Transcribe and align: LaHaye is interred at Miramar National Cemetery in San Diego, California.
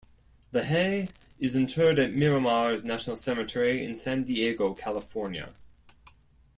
LaHaye 0.51 1.11
is 1.37 1.55
interred 1.55 1.99
at 1.99 2.13
Miramar 2.15 2.79
National 2.81 3.15
Cemetery 3.15 3.85
in 3.85 3.93
San 3.95 4.23
Diego, 4.23 4.73
California. 4.73 5.53